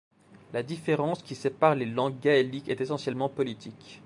[0.51, 3.99] La différence qui sépare les langues gaéliques est essentiellement politique.